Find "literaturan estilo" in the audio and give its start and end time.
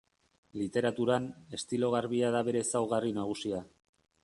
0.61-1.91